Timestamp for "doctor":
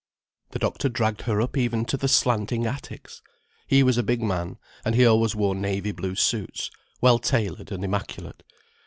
0.57-0.89